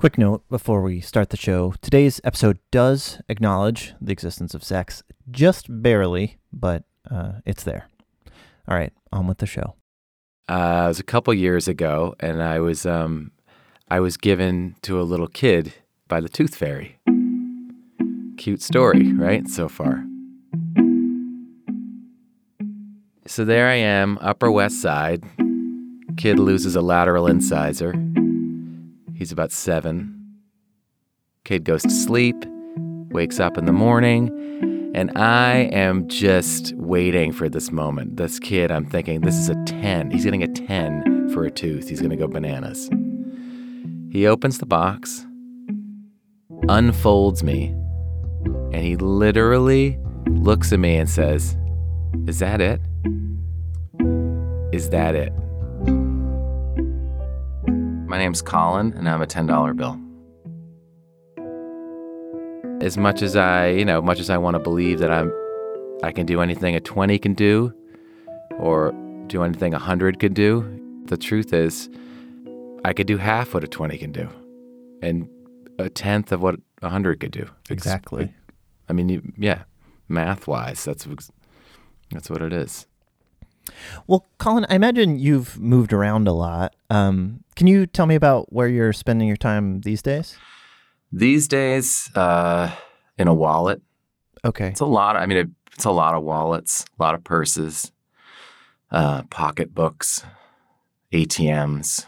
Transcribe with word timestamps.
Quick 0.00 0.16
note 0.16 0.48
before 0.48 0.80
we 0.80 1.02
start 1.02 1.28
the 1.28 1.36
show 1.36 1.74
today's 1.82 2.22
episode 2.24 2.58
does 2.70 3.20
acknowledge 3.28 3.92
the 4.00 4.12
existence 4.12 4.54
of 4.54 4.64
sex, 4.64 5.02
just 5.30 5.66
barely, 5.68 6.38
but 6.50 6.84
uh, 7.10 7.32
it's 7.44 7.64
there. 7.64 7.86
All 8.66 8.74
right, 8.78 8.94
on 9.12 9.26
with 9.26 9.36
the 9.36 9.46
show. 9.46 9.74
Uh, 10.48 10.84
it 10.84 10.88
was 10.88 11.00
a 11.00 11.02
couple 11.02 11.34
years 11.34 11.68
ago, 11.68 12.14
and 12.18 12.42
I 12.42 12.60
was 12.60 12.86
um, 12.86 13.32
I 13.90 14.00
was 14.00 14.16
given 14.16 14.74
to 14.80 14.98
a 14.98 15.04
little 15.04 15.28
kid 15.28 15.74
by 16.08 16.22
the 16.22 16.30
Tooth 16.30 16.54
Fairy. 16.54 16.98
Cute 18.38 18.62
story, 18.62 19.12
right? 19.12 19.46
So 19.48 19.68
far. 19.68 20.02
So 23.26 23.44
there 23.44 23.68
I 23.68 23.74
am, 23.74 24.16
Upper 24.22 24.50
West 24.50 24.80
Side. 24.80 25.24
Kid 26.16 26.38
loses 26.38 26.74
a 26.74 26.80
lateral 26.80 27.26
incisor. 27.26 27.92
He's 29.20 29.32
about 29.32 29.52
seven. 29.52 30.38
Kid 31.44 31.64
goes 31.64 31.82
to 31.82 31.90
sleep, 31.90 32.36
wakes 33.10 33.38
up 33.38 33.58
in 33.58 33.66
the 33.66 33.72
morning, 33.72 34.30
and 34.94 35.12
I 35.14 35.68
am 35.74 36.08
just 36.08 36.74
waiting 36.76 37.30
for 37.30 37.50
this 37.50 37.70
moment. 37.70 38.16
This 38.16 38.38
kid, 38.38 38.70
I'm 38.70 38.86
thinking, 38.86 39.20
this 39.20 39.34
is 39.34 39.50
a 39.50 39.62
10. 39.66 40.10
He's 40.10 40.24
getting 40.24 40.42
a 40.42 40.48
10 40.48 41.28
for 41.34 41.44
a 41.44 41.50
tooth. 41.50 41.90
He's 41.90 42.00
going 42.00 42.08
to 42.12 42.16
go 42.16 42.28
bananas. 42.28 42.88
He 44.10 44.26
opens 44.26 44.56
the 44.56 44.64
box, 44.64 45.26
unfolds 46.70 47.42
me, 47.42 47.74
and 48.72 48.76
he 48.76 48.96
literally 48.96 49.98
looks 50.28 50.72
at 50.72 50.78
me 50.78 50.96
and 50.96 51.10
says, 51.10 51.58
Is 52.26 52.38
that 52.38 52.62
it? 52.62 52.80
Is 54.72 54.88
that 54.88 55.14
it? 55.14 55.34
My 58.10 58.18
name's 58.18 58.42
Colin, 58.42 58.92
and 58.94 59.08
I'm 59.08 59.22
a 59.22 59.26
$10 59.26 59.76
bill. 59.76 59.96
As 62.84 62.98
much 62.98 63.22
as 63.22 63.36
I, 63.36 63.68
you 63.68 63.84
know, 63.84 64.02
much 64.02 64.18
as 64.18 64.30
I 64.30 64.36
want 64.36 64.54
to 64.54 64.58
believe 64.58 64.98
that 64.98 65.12
I'm, 65.12 65.32
I 66.02 66.10
can 66.10 66.26
do 66.26 66.40
anything 66.40 66.74
a 66.74 66.80
20 66.80 67.20
can 67.20 67.34
do, 67.34 67.72
or 68.58 68.90
do 69.28 69.44
anything 69.44 69.74
a 69.74 69.78
100 69.78 70.18
could 70.18 70.34
do, 70.34 70.64
the 71.04 71.16
truth 71.16 71.52
is, 71.52 71.88
I 72.84 72.94
could 72.94 73.06
do 73.06 73.16
half 73.16 73.54
what 73.54 73.62
a 73.62 73.68
20 73.68 73.96
can 73.96 74.10
do, 74.10 74.28
and 75.02 75.28
a 75.78 75.88
tenth 75.88 76.32
of 76.32 76.42
what 76.42 76.56
a 76.82 76.86
100 76.86 77.20
could 77.20 77.30
do. 77.30 77.42
It's- 77.42 77.70
Exactly. 77.70 78.34
I 78.88 78.92
mean, 78.92 79.08
you, 79.08 79.22
yeah, 79.38 79.62
math 80.08 80.48
wise, 80.48 80.84
that's 80.84 81.06
that's 82.10 82.28
what 82.28 82.42
it 82.42 82.52
is. 82.52 82.88
Well, 84.06 84.26
Colin, 84.38 84.66
I 84.68 84.74
imagine 84.74 85.18
you've 85.18 85.58
moved 85.58 85.92
around 85.92 86.28
a 86.28 86.32
lot. 86.32 86.74
Um, 86.90 87.44
can 87.56 87.66
you 87.66 87.86
tell 87.86 88.06
me 88.06 88.14
about 88.14 88.52
where 88.52 88.68
you're 88.68 88.92
spending 88.92 89.28
your 89.28 89.36
time 89.36 89.80
these 89.82 90.02
days? 90.02 90.36
These 91.12 91.48
days, 91.48 92.10
uh, 92.14 92.74
in 93.18 93.28
a 93.28 93.34
wallet, 93.34 93.82
Okay. 94.44 94.68
it's 94.68 94.80
a 94.80 94.86
lot. 94.86 95.16
I 95.16 95.26
mean, 95.26 95.38
it, 95.38 95.48
it's 95.74 95.84
a 95.84 95.90
lot 95.90 96.14
of 96.14 96.22
wallets, 96.22 96.84
a 96.98 97.02
lot 97.02 97.14
of 97.14 97.22
purses, 97.24 97.92
uh, 98.90 99.22
pocketbooks, 99.24 100.24
ATMs. 101.12 102.06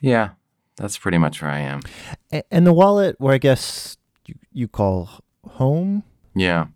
Yeah, 0.00 0.30
that's 0.76 0.96
pretty 0.98 1.18
much 1.18 1.42
where 1.42 1.50
I 1.50 1.58
am. 1.60 1.80
And 2.50 2.66
the 2.66 2.72
wallet, 2.72 3.16
where 3.18 3.34
I 3.34 3.38
guess 3.38 3.96
you, 4.26 4.36
you 4.52 4.68
call 4.68 5.10
home, 5.46 6.04
Yeah. 6.34 6.66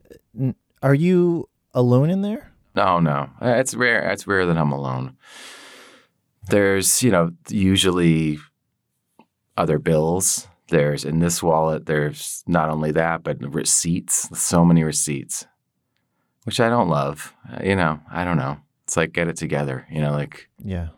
are 0.83 0.95
you 0.95 1.49
alone 1.75 2.11
in 2.11 2.23
there? 2.23 2.52
No, 2.75 3.01
no. 3.01 3.31
Uh, 3.41 3.49
It's 3.59 3.75
rare. 3.75 4.09
It's 4.11 4.27
rare 4.27 4.47
that 4.47 4.57
I'm 4.59 4.73
alone. 4.73 5.17
There's, 6.49 7.03
you 7.03 7.11
know, 7.11 7.31
usually 7.49 8.39
other 9.57 9.79
bills. 9.79 10.49
There's 10.69 11.05
in 11.05 11.19
this 11.19 11.43
wallet, 11.43 11.87
there's 11.87 12.43
not 12.47 12.71
only 12.71 12.93
that, 12.93 13.23
but 13.23 13.39
receipts, 13.55 14.29
so 14.39 14.65
many 14.65 14.83
receipts, 14.83 15.47
which 16.45 16.61
I 16.61 16.69
don't 16.71 16.89
love. 16.89 17.35
Uh, 17.53 17.59
You 17.63 17.77
know, 17.77 18.01
I 18.11 18.25
don't 18.25 18.39
know. 18.39 18.57
It's 18.85 18.97
like 18.97 19.13
get 19.13 19.29
it 19.29 19.37
together. 19.37 19.87
You 19.91 20.01
know, 20.01 20.13
like 20.13 20.49
Yeah. 20.65 20.89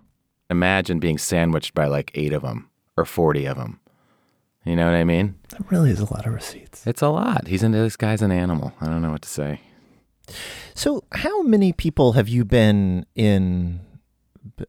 imagine 0.48 1.00
being 1.00 1.18
sandwiched 1.18 1.74
by 1.74 1.86
like 1.86 2.12
eight 2.14 2.32
of 2.32 2.42
them 2.42 2.70
or 2.96 3.04
40 3.04 3.46
of 3.46 3.56
them. 3.56 3.80
You 4.64 4.76
know 4.76 4.86
what 4.86 4.94
I 4.94 5.04
mean? 5.04 5.34
That 5.50 5.70
really 5.70 5.90
is 5.90 6.00
a 6.00 6.10
lot 6.14 6.24
of 6.26 6.32
receipts. 6.32 6.86
It's 6.86 7.02
a 7.02 7.08
lot. 7.08 7.48
He's 7.48 7.62
into 7.62 7.78
this 7.78 7.96
guy's 7.96 8.22
an 8.22 8.30
animal. 8.32 8.72
I 8.80 8.86
don't 8.86 9.02
know 9.02 9.10
what 9.10 9.22
to 9.22 9.28
say. 9.28 9.60
So, 10.74 11.04
how 11.12 11.42
many 11.42 11.72
people 11.72 12.12
have 12.12 12.28
you 12.28 12.44
been 12.44 13.06
in? 13.14 13.80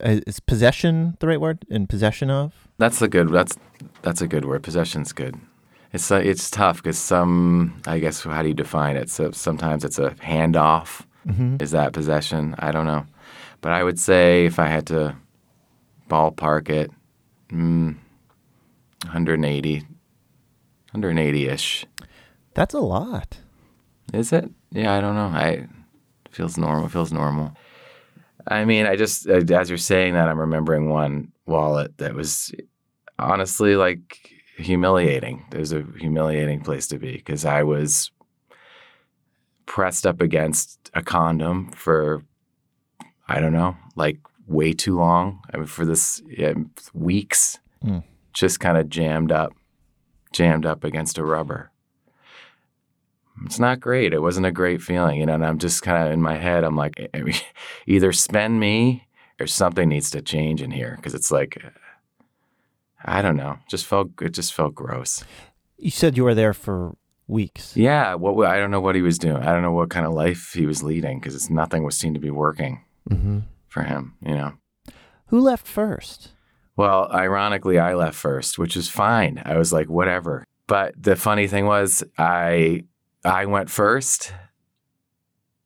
uh, 0.04 0.20
Is 0.28 0.40
possession 0.40 1.18
the 1.20 1.28
right 1.28 1.40
word? 1.42 1.66
In 1.70 1.88
possession 1.88 2.30
of? 2.30 2.54
That's 2.78 3.02
a 3.02 3.08
good. 3.08 3.30
That's 3.30 3.58
that's 4.02 4.22
a 4.22 4.28
good 4.28 4.46
word. 4.46 4.64
Possession's 4.64 5.14
good. 5.14 5.36
It's 5.94 6.12
uh, 6.12 6.22
it's 6.24 6.50
tough 6.52 6.78
because 6.84 6.98
some. 6.98 7.82
I 7.88 8.00
guess 8.00 8.24
how 8.24 8.42
do 8.42 8.48
you 8.50 8.54
define 8.54 8.98
it? 8.98 9.10
So 9.10 9.32
sometimes 9.32 9.84
it's 9.86 10.00
a 10.00 10.12
handoff. 10.22 11.06
Mm-hmm. 11.28 11.58
Is 11.60 11.72
that 11.72 11.94
possession? 11.94 12.54
I 12.60 12.72
don't 12.72 12.86
know, 12.86 13.06
but 13.62 13.72
I 13.72 13.84
would 13.84 14.00
say 14.00 14.46
if 14.46 14.60
I 14.60 14.68
had 14.68 14.86
to 14.88 15.16
ballpark 16.10 16.70
it, 16.70 16.92
mm, 17.50 17.96
180, 19.06 19.80
180 20.92 21.48
ish. 21.48 21.86
That's 22.54 22.74
a 22.76 22.80
lot. 22.80 23.40
Is 24.14 24.32
it? 24.34 24.50
Yeah, 24.72 24.94
I 24.94 25.02
don't 25.02 25.16
know. 25.16 25.28
I 25.28 25.68
feels 26.32 26.58
normal. 26.58 26.90
Feels 26.90 27.12
normal. 27.12 27.56
I 28.48 28.66
mean, 28.66 28.86
I 28.86 28.96
just 28.96 29.28
as 29.28 29.70
you're 29.70 29.78
saying 29.78 30.14
that, 30.14 30.28
I'm 30.30 30.40
remembering 30.40 30.90
one 30.90 31.32
wallet 31.46 31.98
that 31.98 32.14
was 32.14 32.54
honestly 33.18 33.76
like 33.76 34.32
humiliating. 34.58 35.46
It 35.52 35.58
was 35.58 35.74
a 35.74 35.84
humiliating 36.00 36.62
place 36.62 36.88
to 36.88 37.00
be 37.00 37.14
because 37.14 37.46
I 37.46 37.64
was 37.64 38.12
pressed 39.66 40.06
up 40.06 40.22
against 40.22 40.92
a 40.94 41.02
condom 41.02 41.72
for 41.72 42.24
I 43.28 43.40
don't 43.40 43.54
know, 43.54 43.76
like 43.96 44.20
way 44.48 44.74
too 44.74 44.96
long. 44.98 45.42
I 45.52 45.58
mean, 45.58 45.66
for 45.66 45.86
this 45.86 46.22
yeah, 46.28 46.54
weeks, 46.94 47.60
Mm. 47.84 48.04
just 48.34 48.60
kind 48.60 48.78
of 48.78 48.90
jammed 48.90 49.32
up, 49.32 49.54
jammed 50.32 50.66
up 50.66 50.84
against 50.84 51.18
a 51.20 51.24
rubber 51.24 51.70
it's 53.44 53.60
not 53.60 53.80
great. 53.80 54.14
It 54.14 54.22
wasn't 54.22 54.46
a 54.46 54.52
great 54.52 54.82
feeling, 54.82 55.20
you 55.20 55.26
know. 55.26 55.34
And 55.34 55.46
I'm 55.46 55.58
just 55.58 55.82
kind 55.82 56.06
of 56.08 56.14
in 56.14 56.22
my 56.22 56.38
head. 56.38 56.64
I'm 56.64 56.76
like, 56.78 57.10
either 57.88 58.12
spend 58.14 58.60
me 58.60 59.08
or 59.40 59.48
something 59.48 59.90
needs 59.90 60.10
to 60.12 60.22
change 60.22 60.62
in 60.62 60.72
here 60.72 60.94
because 60.96 61.14
it's 61.14 61.32
like, 61.32 61.62
I 63.04 63.22
don't 63.22 63.38
know. 63.38 63.58
Just 63.70 63.86
felt 63.86 64.10
it 64.22 64.30
just 64.30 64.54
felt 64.54 64.74
gross. 64.76 65.24
You 65.78 65.92
said 65.92 66.16
you 66.18 66.24
were 66.24 66.36
there 66.36 66.54
for 66.54 66.96
weeks. 67.28 67.76
Yeah. 67.76 68.16
What 68.16 68.48
I 68.48 68.58
don't 68.58 68.72
know 68.72 68.80
what 68.82 68.96
he 68.96 69.02
was 69.02 69.20
doing. 69.20 69.38
I 69.44 69.52
don't 69.52 69.62
know 69.62 69.72
what 69.74 69.90
kind 69.90 70.06
of 70.06 70.14
life 70.14 70.54
he 70.54 70.66
was 70.66 70.82
leading 70.84 71.20
because 71.20 71.36
it's 71.36 71.50
nothing 71.50 71.84
was 71.84 71.98
seemed 71.98 72.16
to 72.16 72.22
be 72.22 72.32
working 72.32 72.82
Mm-hmm. 73.10 73.40
for 73.68 73.84
him. 73.84 74.16
You 74.26 74.34
know. 74.34 74.54
Who 75.28 75.40
left 75.40 75.68
first? 75.68 76.30
Well, 76.78 77.08
ironically, 77.12 77.78
I 77.80 77.94
left 77.94 78.16
first, 78.18 78.58
which 78.58 78.76
is 78.76 78.90
fine. 78.90 79.42
I 79.46 79.58
was 79.58 79.72
like, 79.72 79.90
whatever. 79.90 80.44
But 80.68 80.96
the 81.02 81.16
funny 81.16 81.48
thing 81.48 81.68
was, 81.68 82.04
I 82.18 82.86
I 83.26 83.46
went 83.46 83.70
first, 83.70 84.32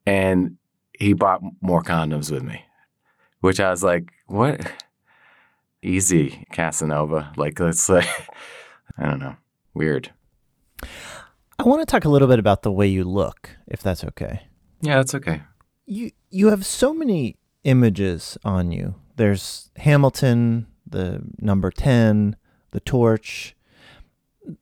and 0.06 0.58
he 0.98 1.14
bought 1.14 1.42
more 1.62 1.84
condoms 1.84 2.32
with 2.32 2.44
me, 2.44 2.64
which 3.42 3.60
I 3.60 3.70
was 3.70 3.84
like, 3.84 4.12
what? 4.28 4.72
Easy, 5.84 6.46
Casanova. 6.52 7.34
Like, 7.36 7.60
let's 7.60 7.90
like, 7.90 8.08
I 8.98 9.06
don't 9.06 9.20
know, 9.20 9.36
weird. 9.74 10.12
I 11.60 11.64
want 11.64 11.82
to 11.82 11.86
talk 11.86 12.06
a 12.06 12.10
little 12.10 12.28
bit 12.30 12.40
about 12.40 12.62
the 12.62 12.72
way 12.72 12.88
you 12.88 13.04
look, 13.04 13.50
if 13.68 13.82
that's 13.82 14.04
okay. 14.04 14.48
Yeah, 14.82 14.96
that's 14.96 15.14
okay. 15.16 15.42
You 15.86 16.12
you 16.30 16.50
have 16.50 16.66
so 16.66 16.94
many 16.94 17.36
images 17.66 18.38
on 18.46 18.72
you. 18.72 18.96
There's 19.18 19.70
Hamilton, 19.76 20.68
the 20.88 21.22
number 21.40 21.72
10, 21.72 22.38
the 22.72 22.80
torch. 22.80 23.56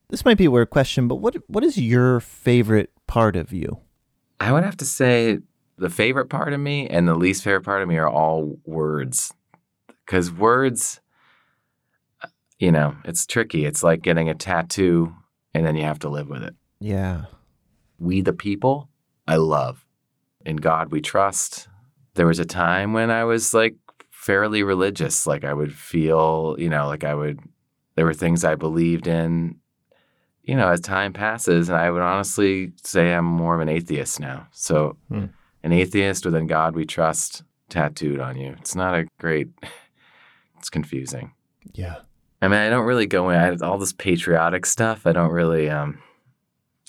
This 0.10 0.24
might 0.24 0.38
be 0.38 0.46
a 0.46 0.52
weird 0.52 0.70
question, 0.70 1.08
but 1.08 1.16
what 1.16 1.36
what 1.48 1.64
is 1.64 1.78
your 1.78 2.20
favorite 2.20 2.92
part 3.08 3.36
of 3.36 3.52
you? 3.52 3.80
I 4.40 4.52
would 4.52 4.64
have 4.64 4.78
to 4.78 4.86
say 4.86 5.40
the 5.78 5.90
favorite 5.90 6.28
part 6.28 6.54
of 6.54 6.60
me 6.60 6.88
and 6.88 7.08
the 7.08 7.16
least 7.16 7.44
favorite 7.44 7.64
part 7.64 7.82
of 7.82 7.90
me 7.90 7.98
are 7.98 8.10
all 8.10 8.58
words. 8.66 9.34
Because 10.06 10.32
words, 10.32 11.02
uh, 12.22 12.28
you 12.58 12.72
know, 12.72 12.96
it's 13.04 13.26
tricky. 13.26 13.66
It's 13.66 13.84
like 13.84 14.02
getting 14.02 14.30
a 14.30 14.36
tattoo 14.36 15.14
and 15.54 15.66
then 15.66 15.76
you 15.76 15.84
have 15.84 16.00
to 16.00 16.10
live 16.10 16.30
with 16.30 16.44
it. 16.44 16.56
Yeah. 16.80 17.26
We 18.00 18.22
the 18.22 18.34
people, 18.34 18.90
I 19.28 19.36
love. 19.36 19.86
In 20.46 20.56
God 20.56 20.92
we 20.92 21.02
trust. 21.02 21.68
There 22.14 22.28
was 22.28 22.40
a 22.40 22.46
time 22.46 22.94
when 22.94 23.12
I 23.12 23.26
was 23.26 23.54
like 23.54 23.76
fairly 24.10 24.64
religious. 24.64 25.28
Like 25.28 25.44
I 25.44 25.54
would 25.54 25.74
feel, 25.74 26.56
you 26.58 26.70
know, 26.70 26.88
like 26.88 27.04
I 27.04 27.14
would, 27.14 27.42
there 27.96 28.06
were 28.06 28.14
things 28.14 28.46
I 28.46 28.56
believed 28.56 29.08
in. 29.08 29.58
You 30.48 30.56
know, 30.56 30.70
as 30.70 30.80
time 30.82 31.14
passes, 31.14 31.70
and 31.70 31.78
I 31.78 31.92
would 31.92 32.02
honestly 32.02 32.72
say 32.82 33.14
I'm 33.14 33.26
more 33.26 33.54
of 33.56 33.62
an 33.62 33.70
atheist 33.70 34.20
now. 34.20 34.48
So, 34.52 34.98
Hmm. 35.10 35.26
an 35.64 35.74
atheist 35.74 36.26
with 36.26 36.36
"In 36.36 36.48
God 36.48 36.74
We 36.76 36.86
Trust" 36.86 37.44
tattooed 37.70 38.20
on 38.20 38.38
you. 38.38 38.56
It's 38.60 38.76
not 38.76 38.96
a 38.96 39.06
great. 39.20 39.50
It's 40.60 40.70
confusing. 40.72 41.34
Yeah. 41.74 41.98
I 42.42 42.48
mean, 42.48 42.58
I 42.60 42.70
don't 42.70 42.86
really 42.88 43.06
go 43.06 43.30
in 43.30 43.38
I, 43.40 43.56
all 43.66 43.78
this 43.78 43.94
patriotic 43.94 44.66
stuff. 44.66 45.06
I 45.06 45.12
don't 45.12 45.30
really. 45.32 45.70
um 45.70 46.00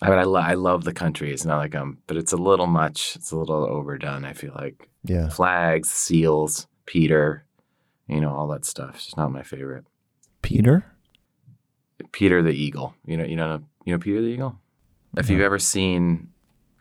I 0.00 0.08
mean, 0.10 0.19
I, 0.19 0.22
lo- 0.25 0.40
I 0.40 0.55
love 0.55 0.84
the 0.84 0.93
country. 0.94 1.32
It's 1.32 1.44
not 1.44 1.58
like 1.58 1.75
I'm, 1.75 1.99
but 2.06 2.16
it's 2.16 2.32
a 2.32 2.37
little 2.37 2.66
much. 2.69 3.14
It's 3.16 3.31
a 3.32 3.37
little 3.37 3.66
overdone. 3.66 4.25
I 4.25 4.32
feel 4.32 4.52
like 4.55 4.88
Yeah. 5.05 5.28
flags, 5.28 5.90
seals, 5.90 6.66
Peter, 6.87 7.44
you 8.06 8.20
know, 8.20 8.32
all 8.32 8.46
that 8.49 8.64
stuff. 8.64 8.94
It's 8.94 9.05
just 9.06 9.16
not 9.16 9.32
my 9.32 9.43
favorite. 9.43 9.84
Peter? 10.40 10.84
Peter 12.12 12.43
the 12.43 12.53
Eagle. 12.53 12.95
You 13.05 13.17
know, 13.17 13.25
you 13.25 13.37
know, 13.37 13.62
you 13.85 13.93
know 13.93 13.99
Peter 13.99 14.21
the 14.21 14.29
Eagle. 14.29 14.59
If 15.17 15.31
you've 15.31 15.41
ever 15.41 15.59
seen 15.59 16.29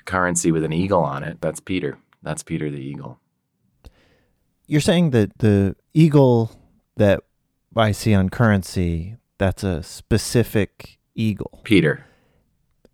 currency 0.05 0.51
with 0.51 0.63
an 0.63 0.73
eagle 0.73 1.01
on 1.01 1.23
it, 1.23 1.39
that's 1.41 1.59
Peter. 1.59 1.97
That's 2.23 2.43
Peter 2.43 2.69
the 2.69 2.79
Eagle. 2.79 3.19
You're 4.67 4.81
saying 4.81 5.11
that 5.11 5.37
the 5.37 5.75
eagle 5.93 6.51
that 6.97 7.21
I 7.75 7.91
see 7.91 8.13
on 8.13 8.29
currency, 8.29 9.15
that's 9.37 9.63
a 9.63 9.81
specific 9.81 10.99
eagle. 11.15 11.61
Peter. 11.63 12.05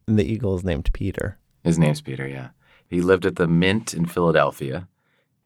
And 0.08 0.19
the 0.19 0.31
eagle 0.31 0.56
is 0.56 0.64
named 0.64 0.92
Peter. 0.94 1.40
His 1.64 1.80
name's 1.80 2.02
Peter, 2.02 2.28
yeah. 2.28 2.50
He 2.88 3.02
lived 3.02 3.26
at 3.26 3.38
the 3.38 3.48
Mint 3.48 3.94
in 3.94 4.06
Philadelphia 4.06 4.88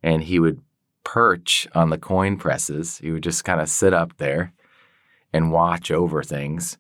and 0.04 0.24
he 0.24 0.40
would 0.40 0.62
perch 1.04 1.68
on 1.74 1.90
the 1.90 1.98
coin 1.98 2.38
presses. 2.38 2.98
He 2.98 3.12
would 3.12 3.24
just 3.24 3.46
kind 3.46 3.62
of 3.62 3.70
sit 3.70 3.94
up 3.94 4.18
there 4.18 4.54
and 5.34 5.52
watch 5.52 5.92
over 5.92 6.24
things. 6.24 6.78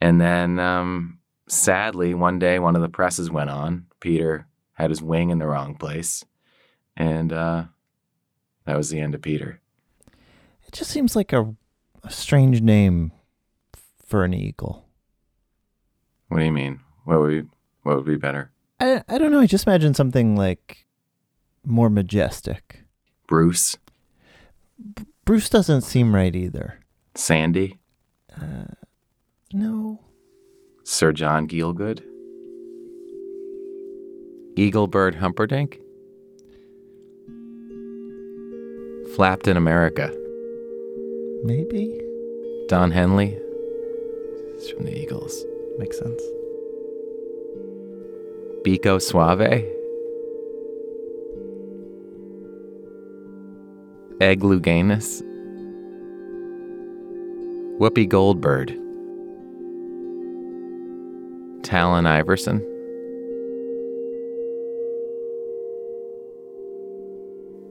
And 0.00 0.20
then 0.20 0.58
um, 0.58 1.18
sadly, 1.48 2.14
one 2.14 2.38
day 2.38 2.58
one 2.58 2.76
of 2.76 2.82
the 2.82 2.88
presses 2.88 3.30
went 3.30 3.50
on. 3.50 3.86
Peter 4.00 4.46
had 4.74 4.90
his 4.90 5.02
wing 5.02 5.30
in 5.30 5.38
the 5.38 5.46
wrong 5.46 5.74
place. 5.74 6.24
And 6.96 7.32
uh, 7.32 7.64
that 8.64 8.76
was 8.76 8.90
the 8.90 9.00
end 9.00 9.14
of 9.14 9.22
Peter. 9.22 9.60
It 10.66 10.72
just 10.72 10.90
seems 10.90 11.16
like 11.16 11.32
a, 11.32 11.54
a 12.02 12.10
strange 12.10 12.60
name 12.60 13.12
for 14.04 14.24
an 14.24 14.34
eagle. 14.34 14.84
What 16.28 16.38
do 16.38 16.44
you 16.44 16.52
mean? 16.52 16.80
What 17.04 17.20
would 17.20 17.30
be, 17.30 17.48
what 17.82 17.96
would 17.96 18.06
be 18.06 18.16
better? 18.16 18.50
I, 18.80 19.02
I 19.08 19.18
don't 19.18 19.30
know. 19.30 19.40
I 19.40 19.46
just 19.46 19.66
imagine 19.66 19.94
something 19.94 20.36
like 20.36 20.86
more 21.64 21.88
majestic. 21.88 22.84
Bruce? 23.26 23.76
Bruce 25.24 25.48
doesn't 25.48 25.82
seem 25.82 26.14
right 26.14 26.34
either. 26.34 26.80
Sandy? 27.14 27.78
Uh, 28.40 28.74
no. 29.52 30.00
Sir 30.84 31.12
John 31.12 31.48
Gielgud? 31.48 32.02
Eaglebird 34.56 35.14
Humperdinck? 35.16 35.80
Flapped 39.14 39.48
in 39.48 39.56
America. 39.56 40.12
Maybe. 41.44 42.00
Don 42.68 42.90
Henley? 42.90 43.38
He's 44.54 44.70
from 44.70 44.84
the 44.84 44.98
Eagles. 44.98 45.44
Makes 45.78 45.98
sense. 45.98 46.22
Bico 48.64 49.00
Suave? 49.00 49.64
Egg 54.20 54.40
Luganus? 54.40 55.22
Whoopi 57.78 58.08
Goldberg? 58.08 58.68
Talon 61.62 62.06
Iverson? 62.06 62.60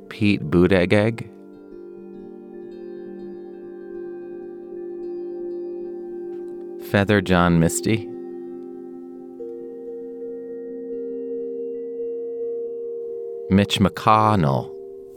Pete 0.10 0.44
Buttigieg? 0.44 1.28
Feather 6.92 7.20
John 7.20 7.60
Misty? 7.60 8.08
Mitch 13.50 13.80
McConnell? 13.80 14.72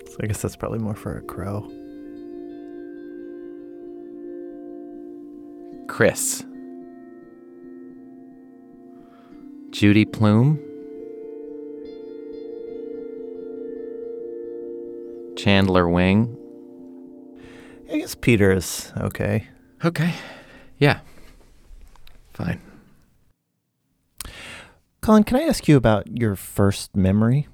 So 0.08 0.17
I 0.23 0.26
guess 0.26 0.40
that's 0.40 0.56
probably 0.56 0.79
more 0.79 0.94
for 0.94 1.19
a 1.19 1.23
crow. 1.23 1.70
Chris. 5.98 6.44
Judy 9.70 10.04
Plume. 10.04 10.60
Chandler 15.36 15.88
Wing. 15.88 16.38
I 17.92 17.98
guess 17.98 18.14
Peter 18.14 18.52
is 18.52 18.92
okay. 18.98 19.48
Okay. 19.84 20.14
Yeah. 20.78 21.00
Fine. 22.30 22.60
Colin, 25.00 25.24
can 25.24 25.38
I 25.38 25.42
ask 25.48 25.66
you 25.66 25.76
about 25.76 26.06
your 26.16 26.36
first 26.36 26.94
memory? 26.94 27.48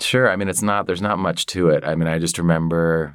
Sure. 0.00 0.30
I 0.30 0.36
mean, 0.36 0.48
it's 0.48 0.62
not, 0.62 0.86
there's 0.86 1.02
not 1.02 1.18
much 1.18 1.44
to 1.48 1.68
it. 1.68 1.84
I 1.84 1.96
mean, 1.96 2.08
I 2.08 2.18
just 2.18 2.38
remember 2.38 3.14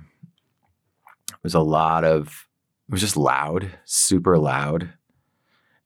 there's 1.41 1.56
a 1.56 1.59
lot 1.59 2.03
of, 2.03 2.45
it 2.88 2.91
was 2.91 3.01
just 3.01 3.18
loud, 3.18 3.71
super 3.85 4.38
loud, 4.38 4.94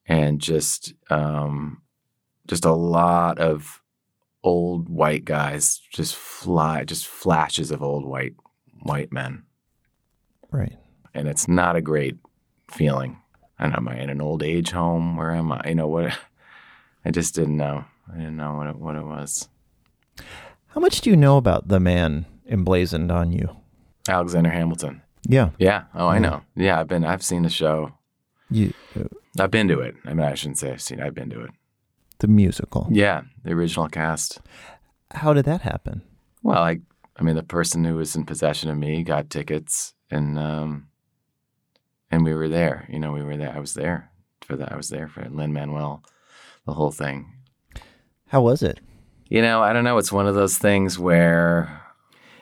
and 0.05 0.39
just, 0.39 0.94
um, 1.09 1.81
just 2.47 2.65
a 2.65 2.73
lot 2.73 3.39
of 3.39 3.81
old 4.44 4.89
white 4.89 5.25
guys 5.25 5.81
just 5.92 6.16
fly, 6.16 6.83
just 6.83 7.06
flashes 7.06 7.71
of 7.71 7.83
old 7.83 8.06
white, 8.06 8.35
white 8.81 9.11
men. 9.11 9.44
Right. 10.51 10.77
And 11.13 11.27
it's 11.27 11.47
not 11.47 11.75
a 11.75 11.81
great 11.81 12.18
feeling. 12.71 13.19
I 13.59 13.68
know. 13.68 13.75
Am 13.77 13.87
I 13.87 13.99
in 13.99 14.09
an 14.09 14.21
old 14.21 14.44
age 14.44 14.71
home? 14.71 15.18
Where 15.18 15.31
am 15.31 15.51
I? 15.51 15.61
You 15.68 15.75
know, 15.75 15.87
what, 15.87 16.18
I 17.06 17.11
just 17.11 17.35
didn't 17.35 17.57
know. 17.57 17.85
I 18.11 18.18
didn't 18.18 18.37
know 18.37 18.56
what 18.56 18.68
it, 18.68 18.75
what 18.77 18.95
it 18.95 19.04
was. 19.04 19.49
How 20.68 20.80
much 20.80 21.01
do 21.01 21.09
you 21.09 21.16
know 21.16 21.37
about 21.37 21.68
the 21.68 21.80
man 21.80 22.25
emblazoned 22.47 23.11
on 23.11 23.31
you? 23.31 23.57
Alexander 24.07 24.49
Hamilton. 24.49 25.01
Yeah. 25.27 25.49
Yeah. 25.59 25.83
Oh, 25.93 26.07
I 26.07 26.19
know. 26.19 26.41
Yeah, 26.55 26.79
I've 26.79 26.87
been. 26.87 27.03
I've 27.03 27.23
seen 27.23 27.43
the 27.43 27.49
show. 27.49 27.91
You, 28.49 28.73
uh, 28.97 29.03
I've 29.39 29.51
been 29.51 29.67
to 29.67 29.79
it. 29.81 29.95
I 30.05 30.13
mean, 30.13 30.25
I 30.25 30.33
shouldn't 30.35 30.57
say 30.57 30.71
I've 30.71 30.81
seen. 30.81 31.01
I've 31.01 31.13
been 31.13 31.29
to 31.31 31.41
it. 31.43 31.51
the 32.19 32.27
musical. 32.27 32.87
Yeah, 32.89 33.23
the 33.43 33.51
original 33.51 33.89
cast. 33.89 34.39
How 35.11 35.33
did 35.33 35.45
that 35.45 35.61
happen? 35.61 36.01
Well, 36.43 36.63
I. 36.63 36.79
I 37.19 37.23
mean, 37.23 37.35
the 37.35 37.43
person 37.43 37.83
who 37.83 37.95
was 37.95 38.15
in 38.15 38.25
possession 38.25 38.69
of 38.69 38.77
me 38.77 39.03
got 39.03 39.29
tickets, 39.29 39.93
and 40.11 40.37
um, 40.39 40.87
and 42.11 42.23
we 42.23 42.33
were 42.33 42.47
there. 42.47 42.87
You 42.89 42.99
know, 42.99 43.11
we 43.11 43.23
were 43.23 43.35
there. 43.37 43.53
I 43.53 43.59
was 43.59 43.73
there 43.73 44.11
for 44.45 44.55
that. 44.55 44.71
I 44.71 44.77
was 44.77 44.89
there 44.89 45.07
for 45.07 45.27
Lin 45.27 45.51
Manuel, 45.51 46.03
the 46.65 46.73
whole 46.73 46.91
thing. 46.91 47.33
How 48.27 48.41
was 48.41 48.61
it? 48.61 48.79
You 49.29 49.41
know, 49.41 49.61
I 49.61 49.73
don't 49.73 49.83
know. 49.83 49.97
It's 49.97 50.11
one 50.11 50.27
of 50.27 50.35
those 50.35 50.57
things 50.57 50.97
where 50.99 51.81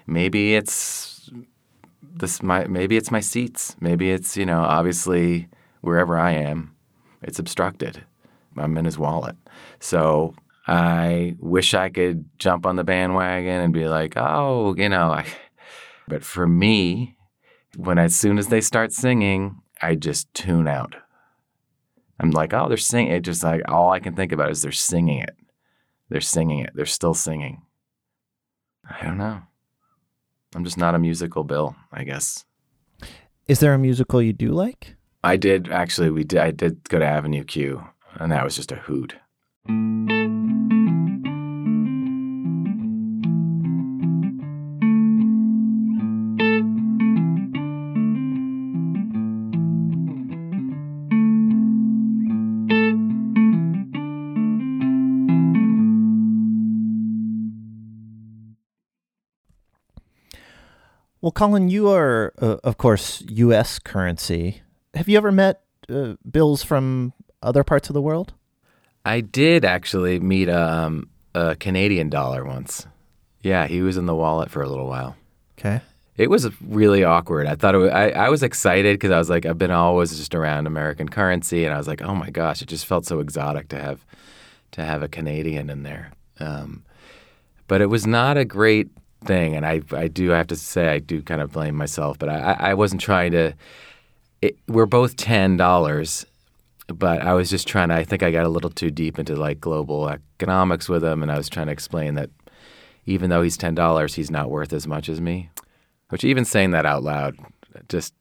maybe 0.06 0.56
it's 0.56 1.15
this 2.14 2.42
my 2.42 2.66
maybe 2.68 2.98
it's 2.98 3.12
my 3.12 3.20
seats. 3.20 3.76
Maybe 3.80 4.12
it's, 4.12 4.38
you 4.38 4.46
know, 4.46 4.62
obviously 4.62 5.48
wherever 5.82 6.18
I 6.18 6.32
am, 6.32 6.76
it's 7.22 7.40
obstructed. 7.40 8.04
I'm 8.58 8.78
in 8.78 8.86
his 8.86 8.98
wallet. 8.98 9.36
So 9.80 10.34
I 10.68 11.36
wish 11.40 11.74
I 11.74 11.90
could 11.90 12.26
jump 12.40 12.66
on 12.66 12.76
the 12.76 12.84
bandwagon 12.84 13.62
and 13.62 13.74
be 13.74 13.88
like, 13.88 14.14
oh, 14.16 14.76
you 14.76 14.90
know, 14.90 15.12
I 15.12 15.26
but 16.08 16.24
for 16.24 16.48
me, 16.48 17.18
when 17.76 17.98
as 17.98 18.16
soon 18.16 18.38
as 18.38 18.48
they 18.48 18.62
start 18.62 18.92
singing, 18.92 19.62
I 19.82 19.96
just 19.96 20.34
tune 20.34 20.68
out. 20.68 20.96
I'm 22.20 22.32
like, 22.32 22.54
oh, 22.54 22.70
they're 22.70 22.78
singing. 22.78 23.12
It 23.12 23.22
just 23.22 23.44
like 23.44 23.62
all 23.68 23.92
I 23.92 24.00
can 24.00 24.16
think 24.16 24.32
about 24.32 24.52
is 24.52 24.62
they're 24.62 24.72
singing 24.72 25.20
it. 25.20 25.36
They're 26.10 26.22
singing 26.22 26.60
it. 26.60 26.72
They're 26.74 26.86
still 26.86 27.14
singing. 27.14 27.64
I 28.90 29.04
don't 29.04 29.18
know. 29.18 29.42
I'm 30.56 30.64
just 30.64 30.78
not 30.78 30.96
a 30.96 31.00
musical 31.00 31.44
Bill, 31.44 31.76
I 31.92 32.06
guess. 32.06 32.46
Is 33.48 33.60
there 33.60 33.74
a 33.74 33.78
musical 33.78 34.22
you 34.22 34.32
do 34.32 34.52
like? 34.52 34.96
I 35.22 35.36
did 35.36 35.70
actually 35.70 36.10
we 36.10 36.24
did 36.24 36.40
I 36.40 36.52
did 36.52 36.88
go 36.88 36.98
to 36.98 37.06
Avenue 37.06 37.44
Q 37.44 37.84
and 38.16 38.32
that 38.32 38.44
was 38.44 38.56
just 38.56 38.72
a 38.72 38.76
hoot. 38.76 39.16
Colin, 61.36 61.68
you 61.68 61.90
are, 61.90 62.34
uh, 62.42 62.56
of 62.64 62.78
course, 62.78 63.22
U.S. 63.28 63.78
currency. 63.78 64.62
Have 64.94 65.10
you 65.10 65.18
ever 65.18 65.34
met 65.34 65.62
uh, 65.90 66.14
bills 66.32 66.64
from 66.64 67.12
other 67.44 67.62
parts 67.62 67.90
of 67.90 67.94
the 67.94 68.02
world? 68.02 68.34
I 69.04 69.20
did 69.20 69.66
actually 69.66 70.22
meet 70.22 70.48
a, 70.48 70.60
um, 70.60 71.10
a 71.36 71.58
Canadian 71.58 72.10
dollar 72.10 72.46
once. 72.46 72.88
Yeah, 73.42 73.68
he 73.68 73.82
was 73.82 73.98
in 73.98 74.06
the 74.06 74.16
wallet 74.16 74.50
for 74.50 74.64
a 74.64 74.70
little 74.70 74.88
while. 74.88 75.18
Okay. 75.60 75.82
It 76.16 76.30
was 76.30 76.50
really 76.62 77.04
awkward. 77.04 77.48
I 77.48 77.56
thought 77.56 77.76
it 77.76 77.80
was, 77.80 77.92
I, 77.92 78.12
I 78.12 78.30
was 78.30 78.42
excited 78.42 78.96
because 78.96 79.12
I 79.12 79.18
was 79.18 79.30
like, 79.30 79.46
I've 79.46 79.58
been 79.58 79.72
always 79.72 80.18
just 80.18 80.34
around 80.34 80.68
American 80.68 81.10
currency, 81.10 81.66
and 81.66 81.74
I 81.74 81.78
was 81.78 81.88
like, 81.90 82.02
oh 82.02 82.16
my 82.16 82.30
gosh, 82.30 82.62
it 82.62 82.70
just 82.70 82.86
felt 82.86 83.06
so 83.06 83.20
exotic 83.20 83.68
to 83.70 83.78
have 83.78 84.06
to 84.72 84.86
have 84.86 85.04
a 85.04 85.10
Canadian 85.10 85.70
in 85.70 85.84
there. 85.84 86.14
Um, 86.40 86.86
but 87.68 87.82
it 87.82 87.88
was 87.88 88.08
not 88.08 88.38
a 88.38 88.46
great 88.46 88.90
thing, 89.26 89.56
and 89.56 89.66
I 89.66 89.82
I 89.92 90.08
do 90.08 90.30
have 90.30 90.48
to 90.48 90.56
say 90.56 90.88
I 90.90 91.00
do 91.00 91.22
kind 91.22 91.42
of 91.42 91.52
blame 91.52 91.76
myself, 91.76 92.18
but 92.20 92.30
I 92.30 92.56
I 92.60 92.74
wasn't 92.74 93.02
trying 93.02 93.32
to. 93.32 93.54
It, 94.42 94.58
we're 94.68 94.86
both 94.86 95.16
ten 95.16 95.58
dollars, 95.58 96.26
but 96.88 97.22
I 97.22 97.34
was 97.34 97.50
just 97.50 97.68
trying 97.68 97.90
to. 97.90 97.96
I 97.96 98.04
think 98.04 98.24
I 98.24 98.32
got 98.32 98.46
a 98.46 98.50
little 98.50 98.70
too 98.70 98.92
deep 98.92 99.20
into 99.20 99.36
like 99.36 99.60
global 99.60 100.10
economics 100.10 100.88
with 100.88 101.04
him, 101.04 101.22
and 101.24 101.32
I 101.32 101.38
was 101.38 101.50
trying 101.50 101.68
to 101.68 101.74
explain 101.74 102.16
that 102.16 102.30
even 103.06 103.30
though 103.30 103.42
he's 103.42 103.58
ten 103.58 103.76
dollars, 103.76 104.16
he's 104.16 104.32
not 104.32 104.50
worth 104.50 104.74
as 104.74 104.88
much 104.88 105.10
as 105.10 105.22
me. 105.22 105.50
Which 106.10 106.24
even 106.24 106.46
saying 106.46 106.72
that 106.72 106.86
out 106.86 107.04
loud, 107.04 107.36
just 107.90 108.14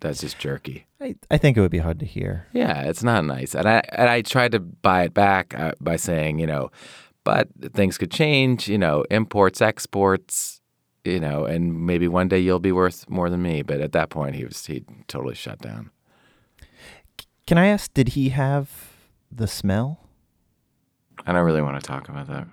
that's 0.00 0.20
just 0.20 0.38
jerky. 0.38 0.86
I, 1.00 1.16
I 1.30 1.38
think 1.38 1.56
it 1.56 1.60
would 1.60 1.70
be 1.70 1.78
hard 1.78 2.00
to 2.00 2.06
hear. 2.06 2.46
Yeah, 2.52 2.82
it's 2.82 3.02
not 3.02 3.24
nice. 3.24 3.54
And 3.54 3.68
I 3.68 3.82
and 3.92 4.08
I 4.08 4.22
tried 4.22 4.52
to 4.52 4.60
buy 4.60 5.04
it 5.04 5.14
back 5.14 5.58
uh, 5.58 5.72
by 5.80 5.96
saying, 5.96 6.38
you 6.38 6.46
know, 6.46 6.70
but 7.28 7.46
things 7.74 7.98
could 7.98 8.10
change. 8.10 8.68
You 8.68 8.78
know, 8.78 9.04
imports, 9.10 9.60
exports. 9.60 10.62
You 11.04 11.20
know, 11.20 11.44
and 11.44 11.86
maybe 11.86 12.08
one 12.08 12.26
day 12.28 12.38
you'll 12.38 12.58
be 12.58 12.72
worth 12.72 13.08
more 13.10 13.28
than 13.28 13.42
me. 13.42 13.60
But 13.60 13.82
at 13.82 13.92
that 13.92 14.08
point, 14.08 14.34
he 14.34 14.46
was 14.46 14.64
he 14.64 14.82
totally 15.08 15.34
shut 15.34 15.58
down. 15.58 15.90
Can 17.46 17.58
I 17.58 17.66
ask? 17.66 17.92
Did 17.92 18.08
he 18.08 18.30
have 18.30 18.70
the 19.30 19.46
smell? 19.46 20.00
I 21.26 21.32
don't 21.32 21.44
really 21.44 21.60
want 21.60 21.78
to 21.78 21.86
talk 21.86 22.08
about 22.08 22.28
that 22.28 22.46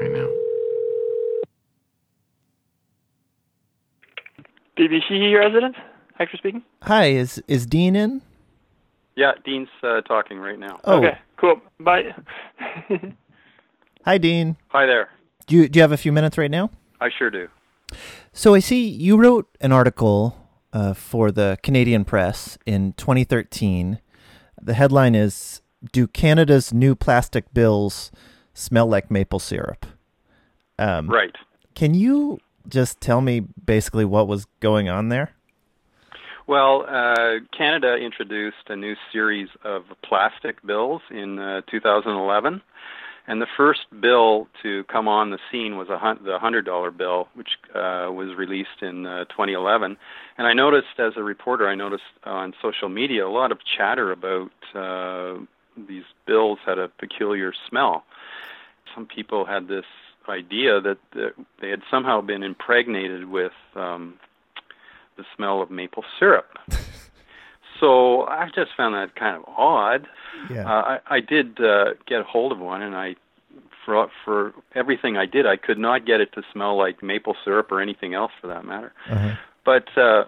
right 0.00 0.10
now. 0.10 0.28
Beeby 4.76 5.38
residence, 5.38 5.76
Hector 6.18 6.36
speaking. 6.36 6.64
Hi, 6.82 7.10
is 7.10 7.40
is 7.46 7.64
Dean 7.64 7.94
in? 7.94 8.22
Yeah, 9.14 9.34
Dean's 9.44 9.68
uh, 9.84 10.00
talking 10.00 10.38
right 10.40 10.58
now. 10.58 10.80
Oh. 10.82 10.98
Okay, 10.98 11.16
cool. 11.36 11.60
Bye. 11.78 12.12
Hi, 14.04 14.18
Dean. 14.18 14.56
Hi 14.68 14.84
there. 14.84 15.08
Do 15.46 15.56
you 15.56 15.68
do 15.68 15.78
you 15.78 15.82
have 15.82 15.92
a 15.92 15.96
few 15.96 16.12
minutes 16.12 16.36
right 16.36 16.50
now? 16.50 16.70
I 17.00 17.08
sure 17.16 17.30
do. 17.30 17.48
So 18.32 18.54
I 18.54 18.58
see 18.58 18.86
you 18.86 19.16
wrote 19.16 19.48
an 19.62 19.72
article 19.72 20.36
uh, 20.74 20.92
for 20.92 21.30
the 21.30 21.58
Canadian 21.62 22.04
Press 22.04 22.58
in 22.66 22.92
2013. 22.94 24.00
The 24.60 24.74
headline 24.74 25.14
is 25.14 25.62
"Do 25.92 26.06
Canada's 26.06 26.72
new 26.72 26.94
plastic 26.94 27.52
bills 27.54 28.12
smell 28.52 28.86
like 28.86 29.10
maple 29.10 29.38
syrup?" 29.38 29.86
Um, 30.78 31.08
Right. 31.08 31.34
Can 31.74 31.94
you 31.94 32.40
just 32.68 33.00
tell 33.00 33.22
me 33.22 33.40
basically 33.40 34.04
what 34.04 34.28
was 34.28 34.46
going 34.60 34.88
on 34.88 35.08
there? 35.08 35.32
Well, 36.46 36.84
uh, 36.86 37.40
Canada 37.56 37.94
introduced 37.96 38.68
a 38.68 38.76
new 38.76 38.96
series 39.12 39.48
of 39.64 39.84
plastic 40.04 40.64
bills 40.66 41.00
in 41.10 41.38
uh, 41.38 41.62
2011, 41.70 42.60
and 43.26 43.40
the 43.40 43.46
first 43.56 43.80
bill 44.00 44.48
to 44.62 44.84
come 44.84 45.08
on 45.08 45.30
the 45.30 45.38
scene 45.50 45.76
was 45.76 45.88
a 45.88 46.18
the 46.22 46.38
hundred 46.38 46.66
dollar 46.66 46.90
bill, 46.90 47.28
which 47.34 47.48
uh, 47.74 48.08
was 48.12 48.34
released 48.36 48.82
in 48.82 49.06
uh, 49.06 49.24
2011. 49.24 49.96
And 50.36 50.46
I 50.46 50.52
noticed, 50.52 50.98
as 50.98 51.14
a 51.16 51.22
reporter, 51.22 51.66
I 51.68 51.74
noticed 51.74 52.02
on 52.24 52.52
social 52.60 52.88
media 52.88 53.26
a 53.26 53.30
lot 53.30 53.50
of 53.50 53.58
chatter 53.64 54.12
about 54.12 54.50
uh, 54.74 55.38
these 55.88 56.04
bills 56.26 56.58
had 56.66 56.78
a 56.78 56.88
peculiar 56.88 57.52
smell. 57.68 58.04
Some 58.94 59.06
people 59.06 59.46
had 59.46 59.68
this 59.68 59.86
idea 60.28 60.80
that, 60.80 60.98
that 61.12 61.32
they 61.60 61.70
had 61.70 61.82
somehow 61.90 62.20
been 62.20 62.42
impregnated 62.42 63.28
with 63.28 63.52
um, 63.74 64.14
the 65.16 65.24
smell 65.34 65.62
of 65.62 65.70
maple 65.70 66.04
syrup. 66.18 66.58
so 67.80 68.22
I 68.22 68.46
just 68.54 68.70
found 68.76 68.94
that 68.94 69.14
kind 69.16 69.36
of 69.36 69.44
odd. 69.56 70.06
Yeah. 70.50 70.66
Uh, 70.66 70.98
I, 71.08 71.16
I 71.16 71.20
did 71.20 71.60
uh, 71.60 71.94
get 72.06 72.20
a 72.20 72.24
hold 72.24 72.52
of 72.52 72.58
one, 72.58 72.82
and 72.82 72.94
I, 72.94 73.16
for 73.84 74.08
for 74.24 74.52
everything 74.74 75.16
I 75.16 75.26
did, 75.26 75.46
I 75.46 75.56
could 75.56 75.78
not 75.78 76.06
get 76.06 76.20
it 76.20 76.32
to 76.34 76.42
smell 76.52 76.76
like 76.76 77.02
maple 77.02 77.36
syrup 77.44 77.70
or 77.70 77.80
anything 77.80 78.14
else 78.14 78.32
for 78.40 78.46
that 78.48 78.64
matter. 78.64 78.92
Uh-huh. 79.10 79.34
But 79.64 79.96
uh, 79.96 80.24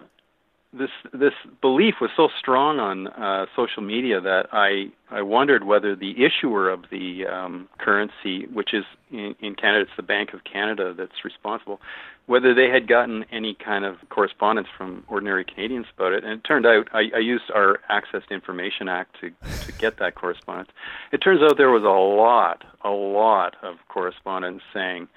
this 0.73 0.91
this 1.13 1.33
belief 1.61 1.95
was 2.01 2.11
so 2.17 2.29
strong 2.39 2.79
on 2.79 3.07
uh, 3.09 3.47
social 3.55 3.83
media 3.83 4.21
that 4.21 4.47
I 4.53 4.91
I 5.11 5.23
wondered 5.23 5.65
whether 5.65 5.95
the 5.97 6.25
issuer 6.25 6.71
of 6.71 6.85
the 6.91 7.27
um, 7.27 7.69
currency, 7.79 8.47
which 8.53 8.75
is 8.75 8.85
in, 9.11 9.35
in 9.41 9.55
Canada, 9.55 9.83
it's 9.83 9.97
the 9.97 10.03
Bank 10.03 10.33
of 10.35 10.45
Canada 10.45 10.95
that's 10.97 11.25
responsible, 11.25 11.81
whether 12.27 12.53
they 12.55 12.69
had 12.69 12.89
gotten 12.89 13.25
any 13.31 13.55
kind 13.55 13.85
of 13.85 13.97
correspondence 14.09 14.67
from 14.77 15.05
ordinary 15.09 15.45
Canadians 15.45 15.87
about 15.97 16.13
it. 16.13 16.25
And 16.25 16.33
it 16.33 16.45
turned 16.45 16.67
out 16.67 16.89
I, 16.93 17.11
I 17.15 17.19
used 17.19 17.51
our 17.55 17.79
Access 17.89 18.23
to 18.29 18.35
Information 18.35 18.89
Act 18.89 19.17
to 19.21 19.31
to 19.67 19.73
get 19.73 19.99
that 19.99 20.17
correspondence. 20.17 20.71
It 21.13 21.19
turns 21.19 21.41
out 21.43 21.57
there 21.57 21.71
was 21.71 21.85
a 21.85 21.87
lot, 21.87 22.65
a 22.83 22.91
lot 22.91 23.57
of 23.63 23.77
correspondence 23.89 24.63
saying, 24.75 25.09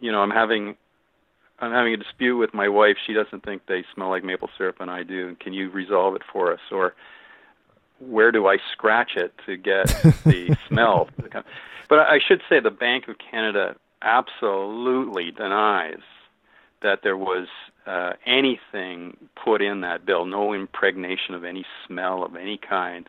you 0.00 0.12
know, 0.12 0.20
I'm 0.20 0.30
having 0.30 0.76
I'm 1.58 1.72
having 1.72 1.94
a 1.94 1.96
dispute 1.96 2.36
with 2.36 2.52
my 2.52 2.68
wife. 2.68 2.96
She 3.06 3.14
doesn't 3.14 3.44
think 3.44 3.66
they 3.66 3.84
smell 3.94 4.10
like 4.10 4.24
maple 4.24 4.50
syrup, 4.58 4.76
and 4.80 4.90
I 4.90 5.04
do. 5.04 5.36
Can 5.40 5.54
you 5.54 5.70
resolve 5.70 6.16
it 6.16 6.22
for 6.30 6.52
us? 6.52 6.60
Or 6.70 6.94
where 7.98 8.30
do 8.30 8.46
I 8.46 8.58
scratch 8.72 9.12
it 9.16 9.32
to 9.46 9.56
get 9.56 9.86
the 10.24 10.56
smell? 10.68 11.08
But 11.88 11.98
I 11.98 12.18
should 12.18 12.42
say 12.48 12.60
the 12.60 12.70
Bank 12.70 13.08
of 13.08 13.16
Canada 13.18 13.76
absolutely 14.02 15.30
denies 15.30 16.00
that 16.82 17.00
there 17.02 17.16
was 17.16 17.48
uh, 17.86 18.12
anything 18.26 19.16
put 19.44 19.60
in 19.62 19.80
that 19.80 20.06
bill, 20.06 20.24
no 20.24 20.52
impregnation 20.54 21.34
of 21.34 21.44
any 21.44 21.64
smell 21.86 22.24
of 22.24 22.36
any 22.36 22.58
kind. 22.58 23.08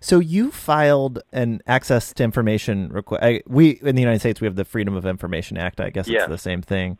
So 0.00 0.18
you 0.18 0.50
filed 0.50 1.20
an 1.32 1.60
access 1.66 2.12
to 2.14 2.24
information 2.24 2.88
request. 2.88 3.42
We 3.46 3.78
in 3.82 3.94
the 3.94 4.02
United 4.02 4.18
States 4.20 4.40
we 4.40 4.46
have 4.46 4.56
the 4.56 4.64
Freedom 4.64 4.94
of 4.96 5.06
Information 5.06 5.56
Act. 5.56 5.80
I 5.80 5.90
guess 5.90 6.08
Yeah. 6.08 6.20
it's 6.20 6.28
the 6.28 6.38
same 6.38 6.62
thing. 6.62 6.98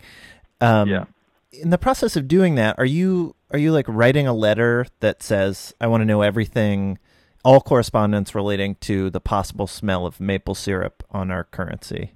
Um, 0.61 0.89
Yeah. 0.89 1.05
In 1.51 1.71
the 1.71 1.79
process 1.79 2.15
of 2.15 2.29
doing 2.29 2.55
that, 2.57 2.79
are 2.79 2.85
you 2.85 3.35
are 3.51 3.59
you 3.59 3.73
like 3.73 3.87
writing 3.89 4.27
a 4.27 4.35
letter 4.35 4.87
that 5.01 5.23
says 5.23 5.75
I 5.81 5.87
want 5.87 6.03
to 6.03 6.05
know 6.05 6.23
everything, 6.23 6.99
all 7.45 7.61
correspondence 7.61 8.35
relating 8.35 8.75
to 8.83 9.11
the 9.11 9.21
possible 9.21 9.67
smell 9.67 10.07
of 10.07 10.21
maple 10.21 10.55
syrup 10.55 11.03
on 11.11 11.31
our 11.31 11.45
currency? 11.45 12.13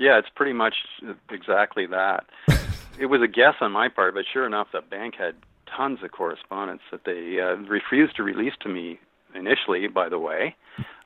Yeah, 0.00 0.18
it's 0.18 0.30
pretty 0.34 0.54
much 0.54 0.74
exactly 1.30 1.84
that. 1.86 2.24
it 2.98 3.06
was 3.06 3.20
a 3.20 3.28
guess 3.28 3.54
on 3.60 3.72
my 3.72 3.88
part, 3.88 4.14
but 4.14 4.24
sure 4.32 4.46
enough, 4.46 4.68
the 4.72 4.80
bank 4.80 5.14
had 5.18 5.34
tons 5.76 5.98
of 6.02 6.10
correspondence 6.10 6.80
that 6.90 7.04
they 7.04 7.38
uh, 7.38 7.56
refused 7.68 8.16
to 8.16 8.22
release 8.22 8.54
to 8.62 8.70
me 8.70 8.98
initially. 9.34 9.86
By 9.88 10.08
the 10.08 10.18
way, 10.18 10.56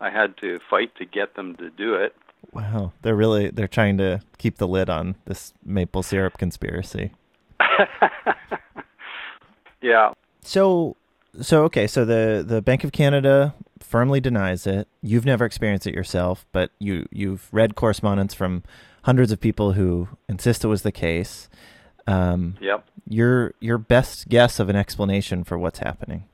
I 0.00 0.10
had 0.10 0.36
to 0.42 0.60
fight 0.70 0.94
to 0.98 1.04
get 1.04 1.34
them 1.34 1.56
to 1.56 1.70
do 1.70 1.94
it. 1.94 2.14
Wow, 2.52 2.92
they're 3.02 3.16
really 3.16 3.50
they're 3.50 3.66
trying 3.66 3.98
to 3.98 4.20
keep 4.38 4.58
the 4.58 4.68
lid 4.68 4.88
on 4.88 5.16
this 5.24 5.52
maple 5.64 6.04
syrup 6.04 6.38
conspiracy. 6.38 7.10
yeah, 9.82 10.12
So 10.42 10.94
so 11.40 11.64
okay, 11.64 11.88
so 11.88 12.04
the 12.04 12.44
the 12.46 12.62
Bank 12.62 12.84
of 12.84 12.92
Canada 12.92 13.54
firmly 13.84 14.20
denies 14.20 14.66
it. 14.66 14.88
You've 15.02 15.26
never 15.26 15.44
experienced 15.44 15.86
it 15.86 15.94
yourself, 15.94 16.46
but 16.52 16.70
you 16.78 17.06
you've 17.12 17.48
read 17.52 17.74
correspondence 17.74 18.34
from 18.34 18.62
hundreds 19.02 19.30
of 19.30 19.40
people 19.40 19.72
who 19.72 20.08
insist 20.28 20.64
it 20.64 20.68
was 20.68 20.82
the 20.82 20.92
case. 20.92 21.48
Um, 22.06 22.56
yep. 22.60 22.86
your 23.08 23.54
your 23.60 23.78
best 23.78 24.28
guess 24.28 24.58
of 24.58 24.68
an 24.68 24.76
explanation 24.76 25.44
for 25.44 25.58
what's 25.58 25.78
happening. 25.78 26.24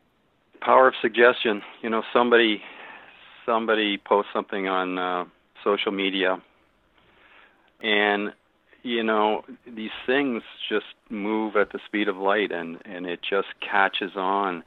Power 0.60 0.88
of 0.88 0.94
suggestion. 1.00 1.62
You 1.82 1.90
know, 1.90 2.02
somebody 2.12 2.62
somebody 3.46 3.98
posts 3.98 4.30
something 4.32 4.68
on 4.68 4.98
uh, 4.98 5.24
social 5.62 5.92
media, 5.92 6.40
and 7.82 8.32
you 8.82 9.02
know 9.02 9.44
these 9.66 9.90
things 10.06 10.42
just 10.68 10.86
move 11.08 11.56
at 11.56 11.72
the 11.72 11.80
speed 11.86 12.08
of 12.08 12.16
light, 12.16 12.52
and 12.52 12.78
and 12.84 13.06
it 13.06 13.20
just 13.28 13.48
catches 13.60 14.12
on. 14.16 14.64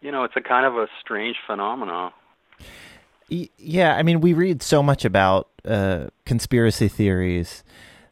You 0.00 0.12
know, 0.12 0.24
it's 0.24 0.36
a 0.36 0.40
kind 0.40 0.66
of 0.66 0.76
a 0.76 0.86
strange 1.00 1.36
phenomenon. 1.46 2.12
Yeah, 3.28 3.94
I 3.94 4.02
mean, 4.02 4.20
we 4.20 4.32
read 4.32 4.62
so 4.62 4.82
much 4.82 5.04
about 5.04 5.48
uh, 5.64 6.06
conspiracy 6.24 6.88
theories. 6.88 7.62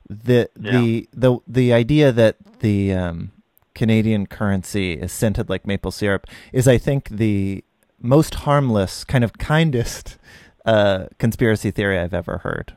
The 0.09 0.50
the 0.55 1.09
the 1.12 1.38
the 1.47 1.73
idea 1.73 2.12
that 2.12 2.37
the 2.61 2.93
um, 2.93 3.33
Canadian 3.75 4.26
currency 4.26 4.93
is 4.95 5.12
scented 5.12 5.49
like 5.49 5.66
maple 5.66 5.90
syrup 5.90 6.26
is, 6.52 6.69
I 6.69 6.76
think, 6.76 7.09
the 7.09 7.64
most 7.99 8.35
harmless, 8.35 9.05
kind 9.05 9.25
of 9.25 9.38
kindest 9.38 10.19
uh, 10.66 11.07
conspiracy 11.19 11.71
theory 11.71 11.99
I've 11.99 12.14
ever 12.14 12.38
heard. 12.38 12.76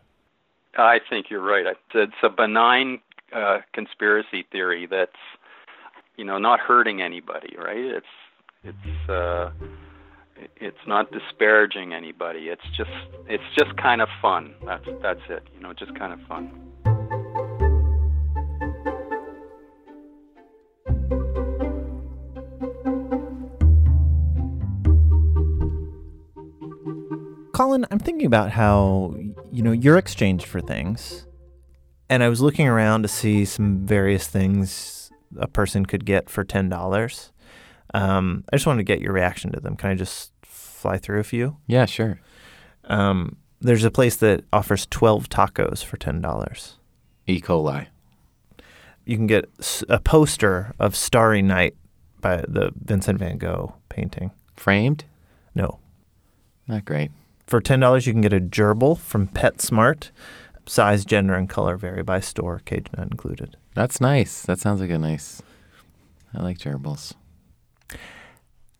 I 0.77 0.99
think 1.09 1.29
you're 1.29 1.41
right. 1.41 1.65
It's 1.65 1.79
it's 1.93 2.23
a 2.23 2.29
benign 2.29 2.99
uh, 3.33 3.59
conspiracy 3.73 4.45
theory 4.49 4.87
that's 4.89 5.11
you 6.19 6.25
know, 6.25 6.37
not 6.37 6.59
hurting 6.59 7.01
anybody, 7.01 7.55
right? 7.57 7.77
It's 7.77 8.05
it's 8.63 9.09
uh, 9.09 9.51
it's 10.57 10.77
not 10.87 11.11
disparaging 11.11 11.93
anybody. 11.93 12.49
It's 12.49 12.61
just 12.75 12.89
it's 13.27 13.43
just 13.57 13.75
kind 13.77 14.01
of 14.01 14.09
fun. 14.21 14.53
That's 14.65 14.85
that's 15.01 15.21
it. 15.29 15.43
You 15.55 15.61
know, 15.61 15.73
just 15.73 15.95
kind 15.97 16.13
of 16.13 16.19
fun. 16.27 16.51
Colin, 27.53 27.85
I'm 27.91 27.99
thinking 27.99 28.25
about 28.25 28.51
how 28.51 29.15
you 29.51 29.63
know 29.63 29.71
you're 29.71 29.97
exchanged 29.97 30.45
for 30.45 30.61
things, 30.61 31.25
and 32.09 32.23
I 32.23 32.29
was 32.29 32.41
looking 32.41 32.67
around 32.67 33.01
to 33.03 33.07
see 33.07 33.45
some 33.45 33.85
various 33.85 34.27
things 34.27 35.11
a 35.37 35.47
person 35.47 35.85
could 35.85 36.05
get 36.05 36.29
for 36.29 36.43
ten 36.43 36.69
dollars. 36.69 37.31
Um, 37.93 38.43
I 38.51 38.55
just 38.55 38.65
wanted 38.67 38.79
to 38.79 38.83
get 38.83 39.01
your 39.01 39.13
reaction 39.13 39.51
to 39.51 39.59
them. 39.59 39.75
Can 39.75 39.89
I 39.91 39.95
just 39.95 40.31
fly 40.43 40.97
through 40.97 41.19
a 41.19 41.23
few? 41.23 41.57
Yeah, 41.67 41.85
sure. 41.85 42.19
Um, 42.85 43.37
there's 43.61 43.83
a 43.83 43.91
place 43.91 44.15
that 44.17 44.45
offers 44.53 44.85
12 44.87 45.29
tacos 45.29 45.83
for 45.83 45.97
$10. 45.97 46.73
E. 47.27 47.41
coli. 47.41 47.87
You 49.05 49.15
can 49.17 49.27
get 49.27 49.49
a 49.89 49.99
poster 49.99 50.73
of 50.79 50.95
Starry 50.95 51.41
Night 51.41 51.75
by 52.21 52.43
the 52.47 52.71
Vincent 52.75 53.19
van 53.19 53.37
Gogh 53.37 53.75
painting. 53.89 54.31
Framed? 54.55 55.05
No. 55.55 55.79
Not 56.67 56.85
great. 56.85 57.11
For 57.47 57.61
$10, 57.61 58.05
you 58.05 58.13
can 58.13 58.21
get 58.21 58.33
a 58.33 58.39
gerbil 58.39 58.97
from 58.97 59.27
PetSmart. 59.27 60.11
Size, 60.67 61.03
gender, 61.03 61.33
and 61.33 61.49
color 61.49 61.77
vary 61.77 62.03
by 62.03 62.19
store, 62.19 62.61
cage 62.63 62.85
not 62.95 63.09
included. 63.09 63.57
That's 63.73 63.99
nice. 63.99 64.43
That 64.43 64.59
sounds 64.59 64.81
like 64.81 64.91
a 64.91 64.99
nice. 64.99 65.41
I 66.31 66.43
like 66.43 66.59
gerbils. 66.59 67.13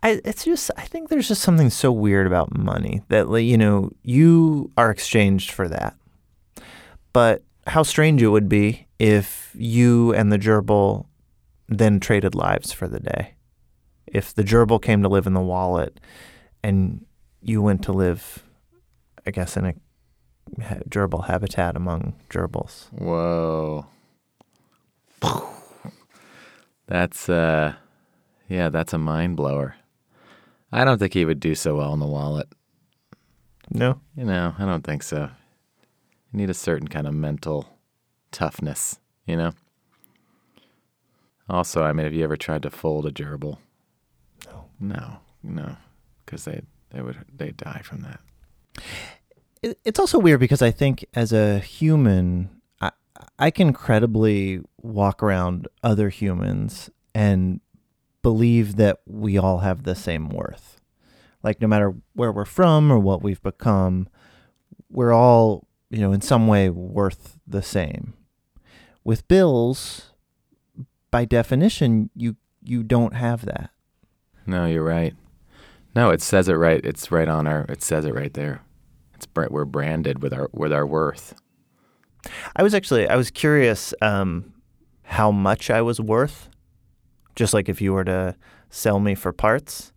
I, 0.02 0.22
it's 0.24 0.46
just 0.46 0.72
I 0.78 0.84
think 0.84 1.10
there's 1.10 1.28
just 1.28 1.42
something 1.42 1.70
so 1.70 1.92
weird 1.92 2.26
about 2.26 2.58
money 2.58 3.02
that 3.10 3.30
you 3.42 3.58
know 3.58 3.92
you 4.02 4.72
are 4.78 4.90
exchanged 4.92 5.52
for 5.52 5.68
that. 5.68 5.96
But 7.12 7.44
how 7.68 7.84
strange 7.84 8.22
it 8.22 8.30
would 8.30 8.48
be 8.48 8.88
if 8.98 9.54
you 9.58 10.14
and 10.14 10.32
the 10.32 10.40
gerbil 10.40 11.06
then 11.68 12.00
traded 12.00 12.34
lives 12.34 12.72
for 12.72 12.88
the 12.88 13.00
day. 13.00 13.36
If 14.08 14.34
the 14.34 14.44
gerbil 14.44 14.82
came 14.82 15.04
to 15.04 15.10
live 15.10 15.28
in 15.28 15.34
the 15.34 15.42
wallet 15.42 16.00
and 16.64 17.06
you 17.42 17.62
went 17.62 17.84
to 17.84 17.92
live 17.92 18.44
I 19.26 19.32
guess 19.32 19.58
in 19.58 19.66
a 19.66 19.74
gerbil 20.90 21.28
habitat 21.28 21.76
among 21.76 22.14
gerbils. 22.30 22.90
Whoa. 22.94 23.86
That's 26.88 27.28
uh 27.28 27.76
yeah, 28.50 28.70
that's 28.70 28.94
a 28.94 28.98
mind 28.98 29.38
blower. 29.38 29.76
I 30.72 30.84
don't 30.84 31.00
think 31.00 31.14
he 31.14 31.26
would 31.26 31.40
do 31.40 31.56
so 31.56 31.78
well 31.78 31.94
in 31.94 32.00
the 32.00 32.06
wallet. 32.06 32.50
No? 33.72 34.02
You 34.16 34.26
know, 34.26 34.56
I 34.58 34.66
don't 34.66 34.84
think 34.84 35.04
so. 35.04 35.30
You 36.32 36.38
need 36.40 36.50
a 36.50 36.56
certain 36.56 36.88
kind 36.88 37.08
of 37.08 37.14
mental 37.14 37.78
toughness, 38.32 39.00
you 39.26 39.38
know? 39.38 39.52
Also, 41.50 41.84
I 41.84 41.94
mean, 41.94 42.04
have 42.04 42.14
you 42.14 42.24
ever 42.24 42.38
tried 42.38 42.64
to 42.64 42.70
fold 42.70 43.06
a 43.06 43.12
gerbil? 43.12 43.58
No. 44.46 44.66
No, 44.80 45.18
no, 45.44 45.76
because 46.26 46.46
they 46.46 46.62
they 46.92 47.02
would 47.02 47.18
they 47.36 47.52
die 47.52 47.82
from 47.84 48.02
that. 48.02 48.20
it, 49.62 49.80
it's 49.84 50.00
also 50.00 50.20
weird 50.20 50.40
because 50.40 50.62
I 50.62 50.72
think 50.72 51.06
as 51.14 51.34
a 51.34 51.60
human, 51.60 52.50
I, 52.80 52.92
I 53.38 53.52
can 53.52 53.74
credibly 53.74 54.62
walk 54.82 55.22
around 55.22 55.68
other 55.84 56.10
humans 56.10 56.90
and 57.14 57.60
believe 58.30 58.76
that 58.76 59.00
we 59.08 59.40
all 59.40 59.58
have 59.60 59.82
the 59.82 59.96
same 59.96 60.30
worth. 60.30 60.80
Like 61.42 61.60
no 61.60 61.68
matter 61.68 61.96
where 62.14 62.32
we're 62.32 62.46
from 62.46 62.92
or 62.92 63.00
what 63.00 63.24
we've 63.24 63.42
become, 63.42 64.08
we're 64.88 65.12
all, 65.12 65.66
you 65.90 65.98
know, 65.98 66.12
in 66.12 66.22
some 66.22 66.46
way 66.46 66.70
worth 66.70 67.40
the 67.48 67.64
same. 67.64 68.14
With 69.04 69.28
bills, 69.28 70.12
by 71.10 71.26
definition, 71.26 72.12
you 72.16 72.36
you 72.62 72.84
don't 72.84 73.16
have 73.16 73.46
that. 73.46 73.72
No, 74.46 74.68
you're 74.68 74.84
right. 74.84 75.16
No, 75.96 76.12
it 76.12 76.22
says 76.22 76.48
it 76.48 76.54
right. 76.54 76.82
It's 76.84 77.10
right 77.10 77.28
on 77.28 77.48
our. 77.48 77.66
It 77.68 77.82
says 77.82 78.06
it 78.06 78.14
right 78.14 78.34
there. 78.36 78.62
It's 79.16 79.28
we're 79.34 79.66
branded 79.66 80.22
with 80.22 80.34
our 80.34 80.50
with 80.54 80.72
our 80.72 80.86
worth. 80.86 81.34
I 82.56 82.62
was 82.62 82.76
actually 82.76 83.08
I 83.08 83.16
was 83.16 83.32
curious 83.32 83.92
um, 84.04 84.54
how 85.02 85.32
much 85.32 85.72
I 85.72 85.82
was 85.82 86.00
worth, 86.00 86.49
just 87.36 87.54
like 87.54 87.70
if 87.70 87.82
you 87.82 87.94
were 87.94 88.04
to 88.06 88.36
sell 88.70 89.00
me 89.00 89.16
for 89.16 89.32
parts. 89.32 89.92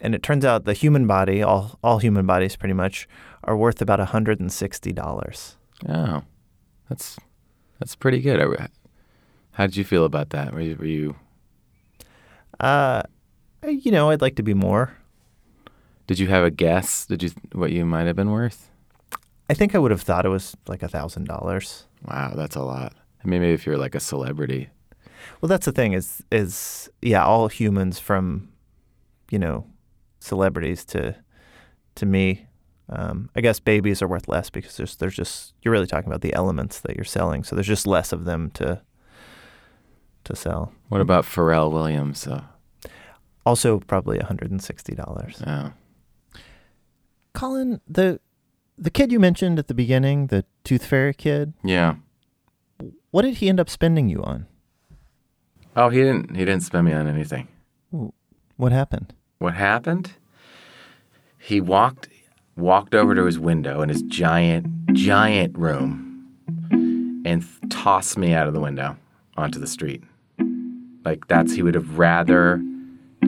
And 0.00 0.14
it 0.14 0.22
turns 0.22 0.44
out 0.44 0.64
the 0.64 0.74
human 0.74 1.06
body, 1.06 1.42
all 1.42 1.78
all 1.82 1.98
human 1.98 2.26
bodies 2.26 2.54
pretty 2.56 2.74
much, 2.74 3.08
are 3.44 3.56
worth 3.56 3.80
about 3.80 3.98
hundred 4.00 4.40
and 4.40 4.52
sixty 4.52 4.92
dollars. 4.92 5.56
Oh, 5.88 6.22
that's 6.88 7.16
that's 7.78 7.96
pretty 7.96 8.20
good. 8.20 8.40
How 9.52 9.66
did 9.66 9.76
you 9.76 9.84
feel 9.84 10.04
about 10.04 10.30
that? 10.30 10.52
Were 10.52 10.60
you, 10.60 10.76
were 10.76 10.84
you 10.84 11.16
Uh, 12.60 13.02
you 13.66 13.90
know, 13.90 14.10
I'd 14.10 14.20
like 14.20 14.36
to 14.36 14.42
be 14.42 14.54
more. 14.54 14.96
did 16.06 16.18
you 16.18 16.28
have 16.28 16.44
a 16.44 16.50
guess? 16.50 17.06
Did 17.06 17.22
you 17.22 17.30
what 17.52 17.72
you 17.72 17.84
might 17.86 18.06
have 18.06 18.16
been 18.16 18.30
worth? 18.30 18.70
I 19.48 19.54
think 19.54 19.74
I 19.74 19.78
would 19.78 19.90
have 19.90 20.02
thought 20.02 20.26
it 20.26 20.30
was 20.30 20.56
like 20.68 20.82
a 20.82 20.88
thousand 20.88 21.24
dollars. 21.24 21.86
Wow, 22.06 22.34
that's 22.36 22.56
a 22.56 22.62
lot. 22.62 22.92
I 23.24 23.28
mean, 23.28 23.40
maybe 23.40 23.54
if 23.54 23.64
you're 23.66 23.78
like 23.78 23.94
a 23.94 24.00
celebrity. 24.00 24.68
Well, 25.40 25.48
that's 25.48 25.66
the 25.66 25.72
thing 25.72 25.92
is 25.92 26.22
is 26.30 26.90
yeah, 27.02 27.24
all 27.24 27.48
humans 27.48 27.98
from, 27.98 28.48
you 29.30 29.38
know, 29.38 29.66
celebrities 30.20 30.84
to, 30.86 31.16
to 31.96 32.06
me. 32.06 32.46
Um, 32.88 33.30
I 33.34 33.40
guess 33.40 33.58
babies 33.58 34.00
are 34.00 34.08
worth 34.08 34.28
less 34.28 34.48
because 34.50 34.76
there's 34.76 34.96
there's 34.96 35.16
just 35.16 35.54
you're 35.62 35.72
really 35.72 35.86
talking 35.88 36.08
about 36.08 36.20
the 36.20 36.34
elements 36.34 36.80
that 36.80 36.94
you're 36.96 37.04
selling, 37.04 37.42
so 37.44 37.56
there's 37.56 37.66
just 37.66 37.86
less 37.86 38.12
of 38.12 38.24
them 38.24 38.50
to. 38.52 38.82
To 40.24 40.34
sell. 40.34 40.72
What 40.88 41.00
about 41.00 41.24
Pharrell 41.24 41.70
Williams? 41.70 42.26
Uh, 42.26 42.42
Also, 43.44 43.78
probably 43.78 44.18
hundred 44.18 44.50
and 44.50 44.60
sixty 44.60 44.92
dollars. 44.92 45.40
oh, 45.46 45.70
Colin, 47.32 47.80
the 47.86 48.18
the 48.76 48.90
kid 48.90 49.12
you 49.12 49.20
mentioned 49.20 49.58
at 49.60 49.68
the 49.68 49.74
beginning, 49.74 50.26
the 50.26 50.44
Tooth 50.64 50.84
Fairy 50.84 51.14
kid, 51.14 51.54
yeah. 51.62 51.94
what 53.12 53.22
did 53.22 53.34
he 53.36 53.48
end 53.48 53.60
up 53.60 53.70
spending 53.70 54.08
you 54.08 54.20
on? 54.24 54.46
Oh, 55.76 55.90
he 55.90 55.98
didn't. 55.98 56.34
He 56.34 56.44
didn't 56.44 56.62
spend 56.62 56.86
me 56.86 56.94
on 56.94 57.06
anything. 57.06 57.48
What 58.56 58.72
happened? 58.72 59.12
What 59.38 59.54
happened? 59.54 60.12
He 61.38 61.60
walked 61.60 62.08
walked 62.56 62.94
over 62.94 63.14
to 63.14 63.24
his 63.26 63.38
window 63.38 63.82
in 63.82 63.90
his 63.90 64.00
giant 64.02 64.94
giant 64.94 65.56
room 65.58 66.26
and 67.26 67.42
th- 67.42 67.44
tossed 67.68 68.16
me 68.16 68.32
out 68.32 68.48
of 68.48 68.54
the 68.54 68.60
window 68.60 68.96
onto 69.36 69.58
the 69.58 69.66
street. 69.66 70.02
Like 71.04 71.28
that's 71.28 71.52
he 71.52 71.62
would 71.62 71.74
have 71.74 71.98
rather 71.98 72.62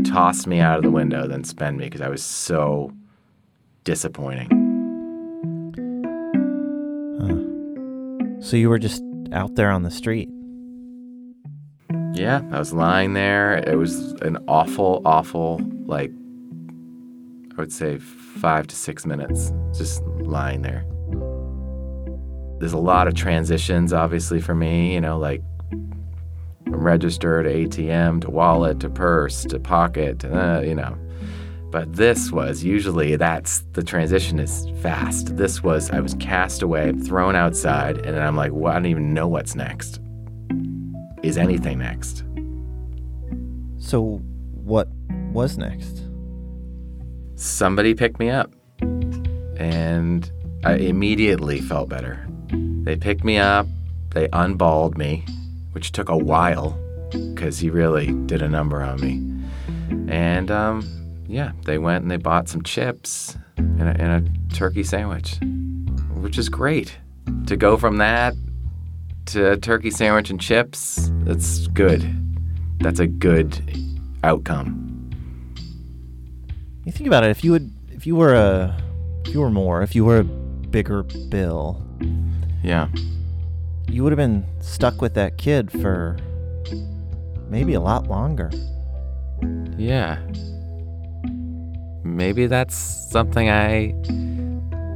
tossed 0.04 0.46
me 0.46 0.60
out 0.60 0.78
of 0.78 0.84
the 0.84 0.90
window 0.90 1.28
than 1.28 1.44
spend 1.44 1.76
me 1.76 1.84
because 1.84 2.00
I 2.00 2.08
was 2.08 2.24
so 2.24 2.92
disappointing. 3.84 4.48
So 8.40 8.56
you 8.56 8.70
were 8.70 8.78
just 8.78 9.02
out 9.32 9.56
there 9.56 9.70
on 9.70 9.82
the 9.82 9.90
street. 9.90 10.30
Yeah, 12.14 12.42
I 12.50 12.58
was 12.58 12.72
lying 12.72 13.12
there. 13.12 13.58
It 13.58 13.76
was 13.76 14.12
an 14.22 14.38
awful, 14.48 15.02
awful, 15.04 15.60
like, 15.86 16.10
I 17.52 17.60
would 17.60 17.72
say 17.72 17.98
five 17.98 18.66
to 18.68 18.76
six 18.76 19.06
minutes 19.06 19.52
just 19.76 20.02
lying 20.20 20.62
there. 20.62 20.84
There's 22.58 22.72
a 22.72 22.78
lot 22.78 23.06
of 23.08 23.14
transitions, 23.14 23.92
obviously, 23.92 24.40
for 24.40 24.54
me, 24.54 24.94
you 24.94 25.00
know, 25.00 25.18
like 25.18 25.42
from 26.64 26.84
register 26.84 27.42
to 27.42 27.48
ATM 27.48 28.20
to 28.22 28.30
wallet 28.30 28.80
to 28.80 28.90
purse 28.90 29.44
to 29.44 29.58
pocket, 29.60 30.24
uh, 30.24 30.62
you 30.64 30.74
know. 30.74 30.96
But 31.70 31.94
this 31.94 32.32
was 32.32 32.64
usually 32.64 33.16
that's 33.16 33.62
the 33.72 33.82
transition 33.82 34.38
is 34.38 34.66
fast. 34.80 35.36
This 35.36 35.62
was 35.62 35.90
I 35.90 36.00
was 36.00 36.14
cast 36.14 36.62
away, 36.62 36.92
thrown 36.92 37.36
outside, 37.36 37.98
and 37.98 38.18
I'm 38.18 38.36
like, 38.36 38.52
well, 38.52 38.72
I 38.72 38.76
don't 38.76 38.86
even 38.86 39.12
know 39.12 39.28
what's 39.28 39.54
next. 39.54 40.00
Is 41.22 41.36
anything 41.36 41.78
next? 41.78 42.24
So 43.78 44.20
what 44.52 44.88
was 45.32 45.58
next? 45.58 46.08
somebody 47.38 47.94
picked 47.94 48.18
me 48.18 48.30
up 48.30 48.52
and 49.56 50.30
I 50.64 50.74
immediately 50.74 51.60
felt 51.60 51.88
better. 51.88 52.26
They 52.50 52.96
picked 52.96 53.24
me 53.24 53.38
up, 53.38 53.66
they 54.10 54.28
unballed 54.28 54.98
me, 54.98 55.24
which 55.72 55.92
took 55.92 56.08
a 56.08 56.16
while 56.16 56.78
because 57.10 57.58
he 57.58 57.70
really 57.70 58.12
did 58.26 58.42
a 58.42 58.48
number 58.48 58.82
on 58.82 59.00
me. 59.00 60.12
And 60.12 60.50
um, 60.50 61.22
yeah, 61.26 61.52
they 61.64 61.78
went 61.78 62.02
and 62.02 62.10
they 62.10 62.16
bought 62.16 62.48
some 62.48 62.62
chips 62.62 63.36
and 63.56 63.82
a, 63.82 64.00
and 64.00 64.26
a 64.26 64.54
turkey 64.54 64.82
sandwich, 64.82 65.36
which 66.14 66.38
is 66.38 66.48
great. 66.48 66.98
To 67.46 67.56
go 67.56 67.76
from 67.76 67.98
that 67.98 68.34
a 69.36 69.56
turkey 69.56 69.90
sandwich 69.90 70.30
and 70.30 70.40
chips, 70.40 71.10
that's 71.24 71.66
good. 71.68 72.02
that's 72.80 73.00
a 73.00 73.06
good 73.06 73.60
outcome. 74.24 74.84
You 76.84 76.92
think 76.92 77.06
about 77.06 77.24
it. 77.24 77.30
If 77.30 77.42
you 77.44 77.52
would, 77.52 77.70
if 77.90 78.06
you 78.06 78.16
were 78.16 78.34
a, 78.34 78.76
if 79.26 79.34
you 79.34 79.40
were 79.40 79.50
more, 79.50 79.82
if 79.82 79.94
you 79.94 80.04
were 80.04 80.18
a 80.18 80.24
bigger 80.24 81.02
bill, 81.02 81.82
Yeah. 82.62 82.88
you 83.88 84.02
would 84.04 84.12
have 84.12 84.16
been 84.16 84.44
stuck 84.60 85.00
with 85.02 85.14
that 85.14 85.38
kid 85.38 85.70
for 85.70 86.16
maybe 87.48 87.74
a 87.74 87.80
lot 87.80 88.06
longer. 88.08 88.50
Yeah. 89.76 90.18
Maybe 92.04 92.46
that's 92.46 92.74
something 93.10 93.48
I. 93.50 93.92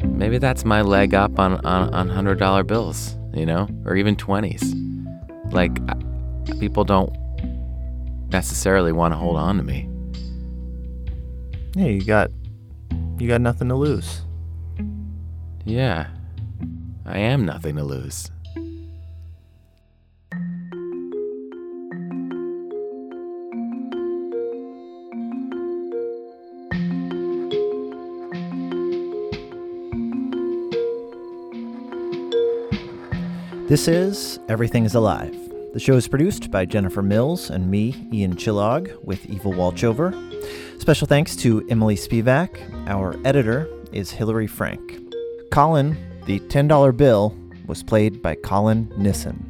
Maybe 0.04 0.38
that's 0.38 0.64
my 0.64 0.82
leg 0.82 1.14
up 1.14 1.38
on, 1.38 1.54
on, 1.66 1.92
on 1.94 2.08
$100 2.08 2.66
bills, 2.66 3.16
you 3.34 3.46
know? 3.46 3.68
Or 3.84 3.96
even 3.96 4.16
20s. 4.16 4.62
Like, 5.52 5.78
I- 5.88 5.96
people 6.58 6.84
don't 6.84 7.12
necessarily 8.30 8.92
want 8.92 9.12
to 9.12 9.16
hold 9.18 9.36
on 9.36 9.56
to 9.58 9.62
me. 9.62 9.88
Yeah, 11.74 11.86
you 11.86 12.04
got, 12.04 12.30
you 13.18 13.28
got 13.28 13.40
nothing 13.40 13.68
to 13.68 13.74
lose. 13.74 14.22
Yeah. 15.64 16.08
I 17.04 17.18
am 17.18 17.44
nothing 17.44 17.76
to 17.76 17.84
lose. 17.84 18.30
This 33.72 33.88
is 33.88 34.38
Everything 34.50 34.84
is 34.84 34.94
Alive. 34.94 35.34
The 35.72 35.80
show 35.80 35.94
is 35.94 36.06
produced 36.06 36.50
by 36.50 36.66
Jennifer 36.66 37.00
Mills 37.00 37.48
and 37.48 37.70
me, 37.70 38.06
Ian 38.12 38.36
Chillag, 38.36 39.02
with 39.02 39.24
Eva 39.30 39.48
Walchover. 39.48 40.12
Special 40.78 41.06
thanks 41.06 41.34
to 41.36 41.66
Emily 41.70 41.96
Spivak. 41.96 42.50
Our 42.86 43.18
editor 43.24 43.66
is 43.90 44.10
Hilary 44.10 44.46
Frank. 44.46 45.00
Colin, 45.50 45.96
the 46.26 46.38
$10 46.40 46.94
bill, 46.94 47.34
was 47.66 47.82
played 47.82 48.20
by 48.20 48.34
Colin 48.34 48.88
Nissan. 48.98 49.40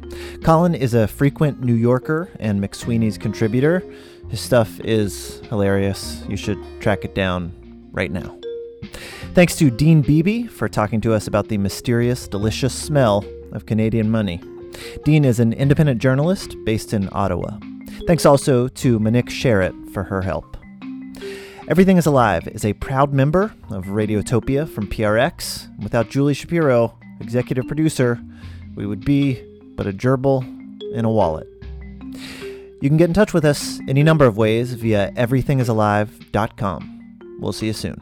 Colin 0.41 0.73
is 0.73 0.93
a 0.93 1.05
frequent 1.05 1.61
New 1.61 1.75
Yorker 1.75 2.29
and 2.39 2.63
McSweeney's 2.63 3.17
contributor. 3.17 3.83
His 4.29 4.39
stuff 4.39 4.79
is 4.79 5.41
hilarious. 5.49 6.23
You 6.29 6.37
should 6.37 6.59
track 6.79 7.03
it 7.03 7.13
down 7.13 7.51
right 7.91 8.09
now. 8.09 8.39
Thanks 9.33 9.57
to 9.57 9.69
Dean 9.69 10.01
Beeby 10.01 10.49
for 10.49 10.69
talking 10.69 11.01
to 11.01 11.13
us 11.13 11.27
about 11.27 11.49
the 11.49 11.57
mysterious, 11.57 12.29
delicious 12.29 12.73
smell 12.73 13.25
of 13.53 13.65
Canadian 13.65 14.11
money. 14.11 14.41
Dean 15.05 15.23
is 15.23 15.39
an 15.39 15.53
independent 15.53 16.01
journalist 16.01 16.55
based 16.65 16.93
in 16.93 17.07
Ottawa. 17.11 17.57
Thanks 18.07 18.25
also 18.25 18.67
to 18.67 18.99
Monique 18.99 19.29
Sherritt 19.29 19.93
for 19.93 20.03
her 20.03 20.21
help. 20.21 20.57
Everything 21.69 21.97
is 21.97 22.05
Alive 22.05 22.47
is 22.49 22.65
a 22.65 22.73
proud 22.73 23.13
member 23.13 23.53
of 23.69 23.85
Radiotopia 23.85 24.67
from 24.67 24.87
PRX. 24.87 25.69
Without 25.81 26.09
Julie 26.09 26.33
Shapiro, 26.33 26.97
executive 27.21 27.67
producer, 27.67 28.19
we 28.75 28.85
would 28.85 29.05
be 29.05 29.41
but 29.75 29.87
a 29.87 29.93
gerbil 29.93 30.43
in 30.93 31.05
a 31.05 31.09
wallet. 31.09 31.47
You 32.81 32.89
can 32.89 32.97
get 32.97 33.07
in 33.07 33.13
touch 33.13 33.33
with 33.33 33.45
us 33.45 33.79
any 33.87 34.03
number 34.03 34.25
of 34.25 34.35
ways 34.35 34.73
via 34.73 35.11
everythingisalive.com. 35.13 37.37
We'll 37.39 37.53
see 37.53 37.67
you 37.67 37.73
soon. 37.73 38.01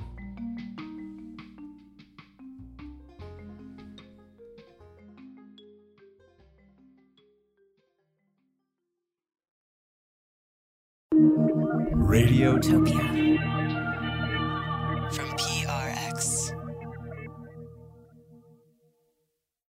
Radiotopia. 12.11 12.71
From 12.71 12.83
P 12.83 13.10